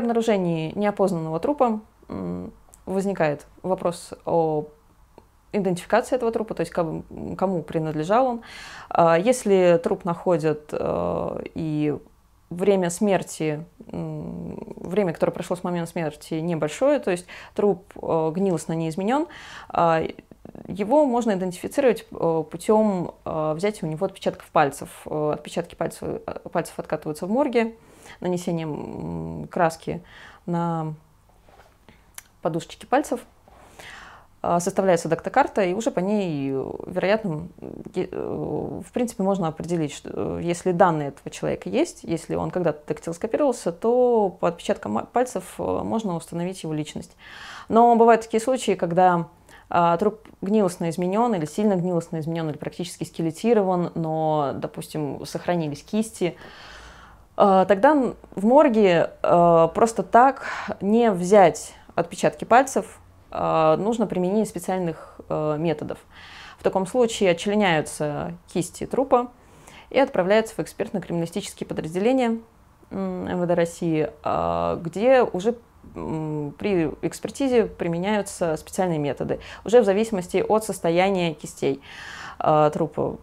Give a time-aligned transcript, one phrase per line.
[0.00, 1.80] обнаружении неопознанного трупа
[2.86, 4.66] возникает вопрос о
[5.52, 8.42] идентификации этого трупа, то есть кому, принадлежал он.
[8.88, 11.96] А если труп находят э, и
[12.50, 18.88] время смерти, время, которое прошло с момента смерти, небольшое, то есть труп э, гнилостно не
[18.88, 19.26] изменен,
[19.68, 20.02] а
[20.70, 25.06] его можно идентифицировать э, путем взятия у него отпечатков пальцев.
[25.06, 26.22] Отпечатки пальцев,
[26.52, 27.74] пальцев откатываются в морге
[28.20, 30.02] нанесением краски
[30.46, 30.94] на
[32.42, 33.20] подушечки пальцев,
[34.42, 36.50] а, составляется дактокарта, и уже по ней,
[36.86, 37.48] вероятно,
[37.94, 42.80] э, в принципе, можно определить, что э, если данные этого человека есть, если он когда-то
[42.88, 47.16] дактилоскопировался, то по отпечаткам пальцев э, можно установить его личность.
[47.68, 49.26] Но бывают такие случаи, когда а,
[49.98, 56.36] труп гнилостно изменен или сильно гнилостно изменен, или практически скелетирован, но, допустим, сохранились кисти,
[57.36, 57.96] а, тогда
[58.34, 60.46] в морге просто так
[60.80, 65.98] не взять отпечатки пальцев, а, нужно применение специальных а, методов.
[66.58, 69.30] В таком случае отчленяются кисти трупа
[69.88, 72.38] и отправляются в экспертно-криминалистические подразделения
[72.90, 75.54] МВД России, а, где уже
[75.94, 81.80] при экспертизе применяются специальные методы, уже в зависимости от состояния кистей
[82.72, 83.18] трупа.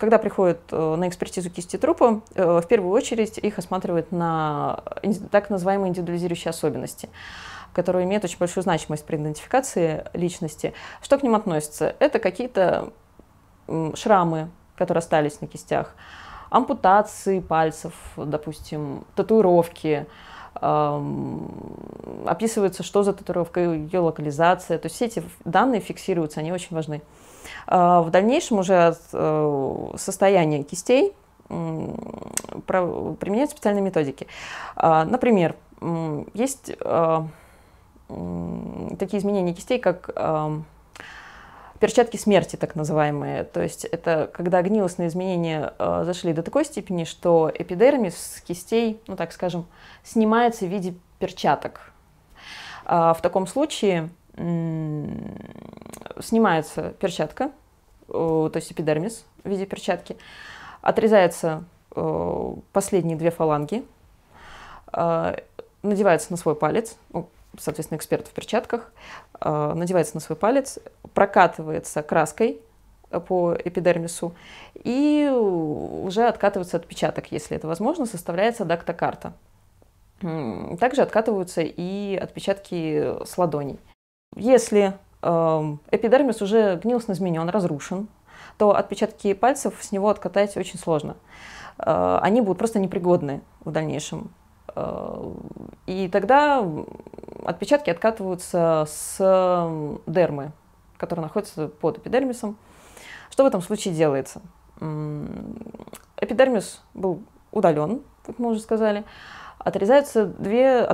[0.00, 4.82] Когда приходят э, на экспертизу кисти трупа, э, в первую очередь их осматривают на
[5.30, 7.08] так называемые индивидуализирующие особенности
[7.72, 10.74] которые имеют очень большую значимость при идентификации личности.
[11.00, 11.94] Что к ним относится?
[12.00, 12.92] Это какие-то
[13.94, 15.94] шрамы, которые остались на кистях,
[16.50, 20.06] ампутации пальцев, допустим, татуировки,
[22.26, 24.78] описывается, что за татуировка, ее локализация.
[24.78, 27.02] То есть все эти данные фиксируются, они очень важны.
[27.66, 31.12] А, в дальнейшем уже э, состояния кистей
[31.48, 34.28] применяют специальные методики.
[34.76, 35.56] А, например,
[36.32, 37.26] есть а,
[38.06, 40.10] такие изменения кистей, как
[41.80, 43.44] перчатки смерти, так называемые.
[43.44, 49.00] То есть это когда гнилостные изменения э, зашли до такой степени, что эпидермис с кистей,
[49.06, 49.66] ну так скажем,
[50.04, 51.92] снимается в виде перчаток.
[52.84, 54.10] Э, в таком случае
[56.20, 57.50] снимается перчатка,
[58.08, 60.16] э, то есть эпидермис в виде перчатки,
[60.82, 61.64] отрезаются
[61.96, 63.84] э, последние две фаланги,
[64.92, 65.36] э,
[65.82, 66.96] надевается на свой палец,
[67.58, 68.92] соответственно, эксперт в перчатках,
[69.40, 70.78] э, надевается на свой палец,
[71.14, 72.60] прокатывается краской
[73.26, 74.34] по эпидермису
[74.74, 79.32] и уже откатывается отпечаток, если это возможно, составляется дактокарта.
[80.20, 83.80] Также откатываются и отпечатки с ладоней.
[84.36, 88.06] Если эм, эпидермис уже гнилостно изменен, разрушен,
[88.58, 91.16] то отпечатки пальцев с него откатать очень сложно.
[91.78, 94.30] Э, они будут просто непригодны в дальнейшем.
[94.76, 95.32] Э,
[95.86, 96.64] и тогда
[97.44, 99.18] отпечатки откатываются с
[100.06, 100.52] дермы,
[100.96, 102.56] которая находится под эпидермисом.
[103.30, 104.40] Что в этом случае делается?
[106.16, 109.04] Эпидермис был удален, как мы уже сказали.
[109.58, 110.88] Отрезаются две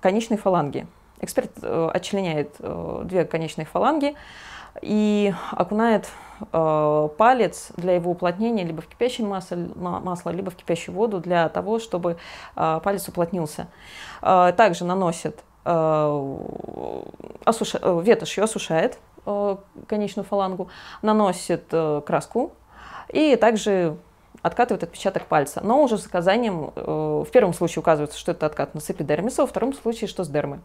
[0.00, 0.86] конечные фаланги.
[1.20, 4.16] Эксперт э, отчленяет э, две конечные фаланги
[4.80, 6.08] и окунает
[6.52, 11.48] э, палец для его уплотнения либо в кипящее масло, масло, либо в кипящую воду для
[11.48, 12.16] того, чтобы
[12.56, 13.68] э, палец уплотнился.
[14.22, 19.56] Э, также наносит осуша, э, ветошью осушает э,
[19.86, 20.68] конечную фалангу,
[21.02, 21.72] наносит
[22.04, 22.52] краску
[23.08, 23.96] и также
[24.42, 28.90] откатывает отпечаток пальца, но уже с указанием, в первом случае указывается, что это откат с
[28.90, 30.60] эпидермиса, во втором случае, что с дермы.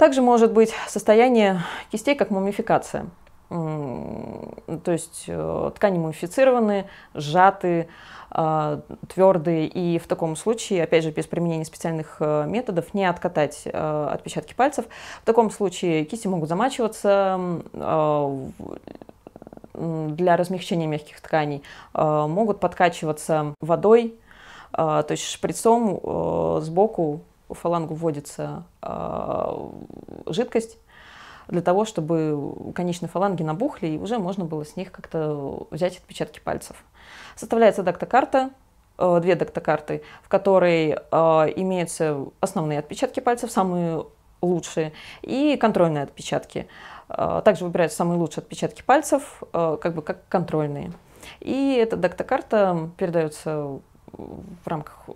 [0.00, 1.60] Также может быть состояние
[1.92, 3.08] кистей как мумификация.
[3.50, 7.86] То есть э, ткани мумифицированы, сжаты,
[8.30, 8.80] а,
[9.12, 14.08] твердые, и в таком случае, опять же, без применения специальных э, методов, не откатать э,
[14.10, 14.86] отпечатки пальцев.
[15.20, 17.38] В таком случае кисти могут замачиваться
[17.74, 18.48] а,
[19.74, 24.14] для размягчения мягких тканей, а, могут подкачиваться водой,
[24.72, 27.22] то есть шприцом сбоку
[27.54, 29.70] в фалангу вводится э,
[30.26, 30.78] жидкость
[31.50, 36.40] для того, чтобы конечные фаланги набухли, и уже можно было с них как-то взять отпечатки
[36.40, 36.76] пальцев.
[37.34, 38.50] Составляется дактокарта,
[38.98, 40.96] э, две дактокарты, в которой э,
[41.56, 44.06] имеются основные отпечатки пальцев, самые
[44.40, 44.92] лучшие,
[45.22, 46.68] и контрольные отпечатки.
[47.08, 50.92] Э, также выбираются самые лучшие отпечатки пальцев, как бы как контрольные.
[51.40, 53.80] И эта дактокарта передается
[54.12, 55.08] в рамках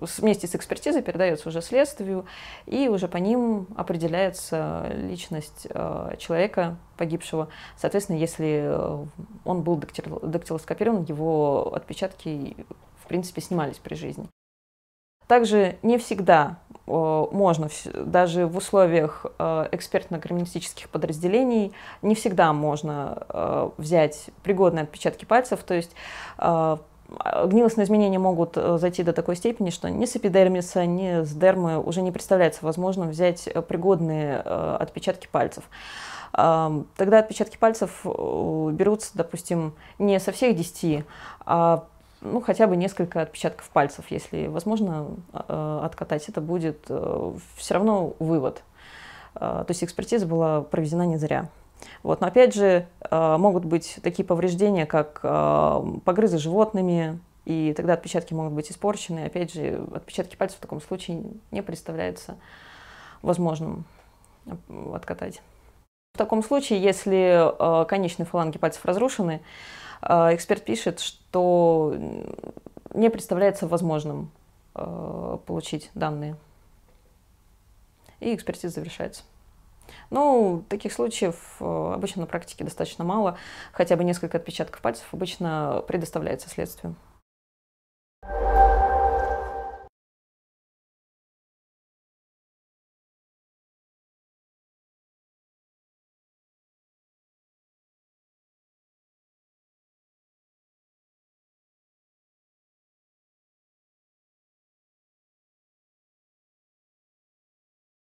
[0.00, 2.24] вместе с экспертизой передается уже следствию,
[2.66, 7.48] и уже по ним определяется личность э, человека погибшего.
[7.76, 9.06] Соответственно, если э,
[9.44, 12.56] он был дактилоскопирован, его отпечатки,
[13.02, 14.26] в принципе, снимались при жизни.
[15.26, 25.24] Также не всегда можно, даже в условиях экспертно-криминалистических подразделений, не всегда можно взять пригодные отпечатки
[25.24, 25.94] пальцев, то есть
[27.46, 32.02] гнилостные изменения могут зайти до такой степени, что ни с эпидермиса, ни с дермы уже
[32.02, 35.64] не представляется возможным взять пригодные отпечатки пальцев.
[36.32, 41.04] Тогда отпечатки пальцев берутся, допустим, не со всех 10,
[41.46, 41.84] а
[42.20, 48.14] ну, хотя бы несколько отпечатков пальцев, если возможно э, откатать, это будет э, все равно
[48.18, 48.62] вывод.
[49.34, 51.48] Э, то есть экспертиза была проведена не зря.
[52.02, 52.20] Вот.
[52.20, 55.20] Но опять же, могут быть такие повреждения, как
[56.04, 59.24] погрызы животными, и тогда отпечатки могут быть испорчены.
[59.24, 62.36] Опять же, отпечатки пальцев в таком случае не представляется
[63.22, 63.84] возможным
[64.92, 65.42] откатать.
[66.14, 67.52] В таком случае, если
[67.86, 69.40] конечные фаланги пальцев разрушены,
[70.02, 71.94] эксперт пишет, что
[72.94, 74.30] не представляется возможным
[74.72, 76.36] получить данные.
[78.20, 79.22] И экспертиза завершается.
[80.10, 83.38] Ну, таких случаев а, обычно на практике достаточно мало.
[83.72, 86.96] Хотя бы несколько отпечатков пальцев обычно предоставляется следствию.